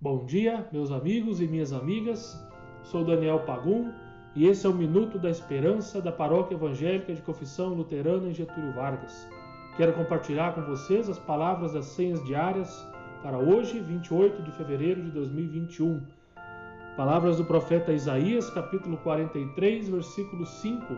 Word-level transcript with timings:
Bom 0.00 0.24
dia, 0.26 0.64
meus 0.70 0.92
amigos 0.92 1.40
e 1.40 1.48
minhas 1.48 1.72
amigas. 1.72 2.40
Sou 2.84 3.04
Daniel 3.04 3.40
Pagum 3.40 3.90
e 4.32 4.46
esse 4.46 4.64
é 4.64 4.70
o 4.70 4.72
Minuto 4.72 5.18
da 5.18 5.28
Esperança 5.28 6.00
da 6.00 6.12
Paróquia 6.12 6.54
Evangélica 6.54 7.12
de 7.12 7.20
Confissão 7.20 7.74
Luterana 7.74 8.28
em 8.28 8.32
Getúlio 8.32 8.72
Vargas. 8.74 9.28
Quero 9.76 9.92
compartilhar 9.94 10.54
com 10.54 10.62
vocês 10.62 11.10
as 11.10 11.18
palavras 11.18 11.72
das 11.72 11.86
senhas 11.86 12.24
diárias 12.24 12.86
para 13.24 13.38
hoje, 13.38 13.80
28 13.80 14.40
de 14.40 14.52
fevereiro 14.52 15.02
de 15.02 15.10
2021. 15.10 16.00
Palavras 16.96 17.38
do 17.38 17.44
profeta 17.44 17.92
Isaías, 17.92 18.48
capítulo 18.50 18.98
43, 18.98 19.88
versículo 19.88 20.46
5. 20.46 20.96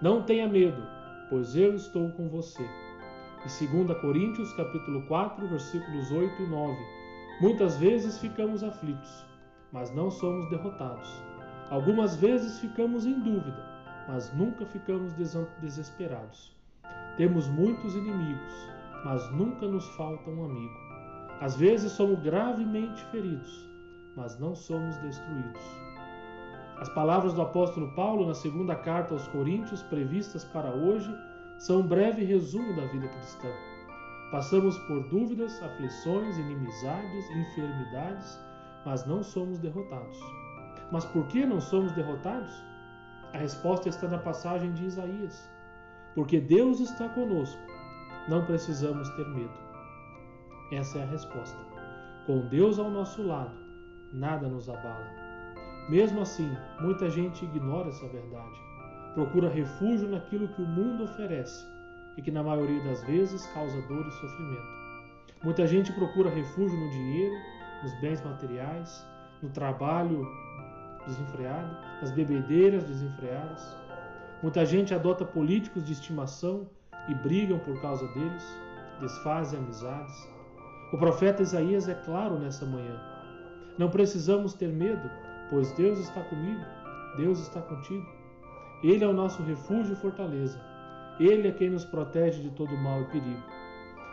Não 0.00 0.22
tenha 0.22 0.48
medo, 0.48 0.82
pois 1.28 1.54
eu 1.54 1.74
estou 1.74 2.08
com 2.12 2.30
você. 2.30 2.66
E 3.44 3.66
2 3.66 4.00
Coríntios, 4.00 4.54
capítulo 4.54 5.02
4, 5.02 5.46
versículos 5.48 6.10
8 6.10 6.42
e 6.44 6.46
9 6.46 7.01
Muitas 7.42 7.76
vezes 7.76 8.18
ficamos 8.18 8.62
aflitos, 8.62 9.26
mas 9.72 9.92
não 9.92 10.12
somos 10.12 10.48
derrotados. 10.48 11.10
Algumas 11.70 12.14
vezes 12.14 12.60
ficamos 12.60 13.04
em 13.04 13.18
dúvida, 13.18 13.66
mas 14.06 14.32
nunca 14.32 14.64
ficamos 14.64 15.12
desesperados. 15.60 16.56
Temos 17.16 17.48
muitos 17.48 17.96
inimigos, 17.96 18.70
mas 19.04 19.28
nunca 19.32 19.66
nos 19.66 19.84
falta 19.96 20.30
um 20.30 20.44
amigo. 20.44 20.72
Às 21.40 21.56
vezes 21.56 21.90
somos 21.90 22.20
gravemente 22.20 23.04
feridos, 23.06 23.68
mas 24.16 24.38
não 24.38 24.54
somos 24.54 24.96
destruídos. 24.98 25.62
As 26.78 26.90
palavras 26.90 27.34
do 27.34 27.42
apóstolo 27.42 27.92
Paulo 27.96 28.24
na 28.24 28.34
segunda 28.34 28.76
carta 28.76 29.14
aos 29.14 29.26
Coríntios, 29.26 29.82
previstas 29.82 30.44
para 30.44 30.70
hoje, 30.70 31.12
são 31.58 31.80
um 31.80 31.88
breve 31.88 32.24
resumo 32.24 32.76
da 32.76 32.86
vida 32.86 33.08
cristã. 33.08 33.48
Passamos 34.32 34.78
por 34.86 35.02
dúvidas, 35.10 35.62
aflições, 35.62 36.38
inimizades, 36.38 37.30
enfermidades, 37.32 38.40
mas 38.82 39.04
não 39.04 39.22
somos 39.22 39.58
derrotados. 39.58 40.18
Mas 40.90 41.04
por 41.04 41.26
que 41.26 41.44
não 41.44 41.60
somos 41.60 41.92
derrotados? 41.92 42.50
A 43.34 43.36
resposta 43.36 43.90
está 43.90 44.08
na 44.08 44.16
passagem 44.16 44.72
de 44.72 44.86
Isaías. 44.86 45.50
Porque 46.14 46.40
Deus 46.40 46.80
está 46.80 47.10
conosco, 47.10 47.60
não 48.26 48.46
precisamos 48.46 49.06
ter 49.10 49.28
medo. 49.28 49.52
Essa 50.72 51.00
é 51.00 51.02
a 51.02 51.10
resposta. 51.10 51.58
Com 52.26 52.48
Deus 52.48 52.78
ao 52.78 52.90
nosso 52.90 53.22
lado, 53.22 53.54
nada 54.14 54.48
nos 54.48 54.66
abala. 54.66 55.10
Mesmo 55.90 56.22
assim, 56.22 56.50
muita 56.80 57.10
gente 57.10 57.44
ignora 57.44 57.90
essa 57.90 58.08
verdade. 58.08 58.58
Procura 59.12 59.50
refúgio 59.50 60.08
naquilo 60.08 60.48
que 60.48 60.62
o 60.62 60.66
mundo 60.66 61.04
oferece 61.04 61.70
e 62.16 62.22
que 62.22 62.30
na 62.30 62.42
maioria 62.42 62.82
das 62.84 63.02
vezes 63.04 63.46
causa 63.48 63.80
dor 63.82 64.06
e 64.06 64.10
sofrimento. 64.12 64.82
Muita 65.42 65.66
gente 65.66 65.92
procura 65.92 66.30
refúgio 66.30 66.78
no 66.78 66.90
dinheiro, 66.90 67.34
nos 67.82 67.92
bens 68.00 68.22
materiais, 68.22 69.06
no 69.42 69.50
trabalho 69.50 70.26
desenfreado, 71.06 71.76
nas 72.00 72.12
bebedeiras 72.12 72.84
desenfreadas. 72.84 73.76
Muita 74.42 74.64
gente 74.64 74.94
adota 74.94 75.24
políticos 75.24 75.84
de 75.84 75.92
estimação 75.92 76.68
e 77.08 77.14
brigam 77.14 77.58
por 77.58 77.80
causa 77.80 78.06
deles, 78.08 78.44
desfazem 79.00 79.58
amizades. 79.58 80.28
O 80.92 80.98
profeta 80.98 81.42
Isaías 81.42 81.88
é 81.88 81.94
claro 81.94 82.38
nessa 82.38 82.64
manhã. 82.64 83.00
Não 83.78 83.90
precisamos 83.90 84.54
ter 84.54 84.68
medo, 84.68 85.10
pois 85.50 85.72
Deus 85.72 85.98
está 85.98 86.22
comigo, 86.22 86.64
Deus 87.16 87.40
está 87.40 87.60
contigo. 87.62 88.06
Ele 88.84 89.02
é 89.02 89.08
o 89.08 89.12
nosso 89.12 89.42
refúgio 89.42 89.94
e 89.94 89.96
fortaleza 89.96 90.71
ele 91.18 91.48
é 91.48 91.52
quem 91.52 91.70
nos 91.70 91.84
protege 91.84 92.42
de 92.42 92.50
todo 92.50 92.76
mal 92.76 93.02
e 93.02 93.06
perigo. 93.06 93.42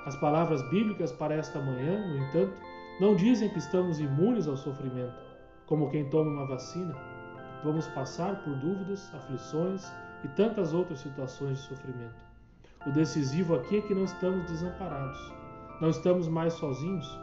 As 0.05 0.15
palavras 0.17 0.61
bíblicas 0.69 1.11
para 1.11 1.35
esta 1.35 1.59
manhã, 1.59 2.07
no 2.07 2.17
entanto, 2.17 2.53
não 2.99 3.15
dizem 3.15 3.49
que 3.49 3.59
estamos 3.59 3.99
imunes 3.99 4.47
ao 4.47 4.57
sofrimento, 4.57 5.21
como 5.65 5.89
quem 5.89 6.09
toma 6.09 6.31
uma 6.31 6.47
vacina. 6.47 6.95
Vamos 7.63 7.87
passar 7.87 8.43
por 8.43 8.55
dúvidas, 8.55 9.13
aflições 9.13 9.91
e 10.23 10.27
tantas 10.29 10.73
outras 10.73 10.99
situações 10.99 11.59
de 11.59 11.67
sofrimento. 11.67 12.29
O 12.87 12.91
decisivo 12.91 13.55
aqui 13.55 13.77
é 13.77 13.81
que 13.81 13.93
não 13.93 14.05
estamos 14.05 14.45
desamparados, 14.49 15.33
não 15.81 15.89
estamos 15.89 16.27
mais 16.27 16.53
sozinhos. 16.53 17.19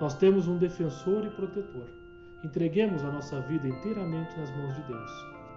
Nós 0.00 0.14
temos 0.14 0.46
um 0.46 0.58
defensor 0.58 1.24
e 1.24 1.30
protetor. 1.30 1.88
Entreguemos 2.44 3.04
a 3.04 3.10
nossa 3.10 3.40
vida 3.42 3.66
inteiramente 3.68 4.38
nas 4.38 4.50
mãos 4.56 4.74
de 4.74 4.82
Deus. 4.82 5.10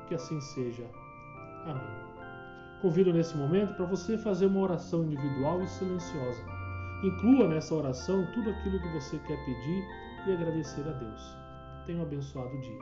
Que 0.08 0.16
assim 0.16 0.40
seja. 0.42 0.86
Amém. 1.66 2.11
Convido 2.82 3.14
nesse 3.14 3.38
momento 3.38 3.76
para 3.76 3.86
você 3.86 4.18
fazer 4.18 4.48
uma 4.48 4.62
oração 4.62 5.04
individual 5.04 5.62
e 5.62 5.68
silenciosa. 5.68 6.44
Inclua 7.04 7.48
nessa 7.48 7.76
oração 7.76 8.28
tudo 8.34 8.50
aquilo 8.50 8.80
que 8.80 8.88
você 8.90 9.20
quer 9.20 9.38
pedir 9.46 9.84
e 10.28 10.34
agradecer 10.34 10.88
a 10.88 10.92
Deus. 10.94 11.38
Tenha 11.86 12.00
um 12.00 12.04
abençoado 12.04 12.60
dia. 12.60 12.80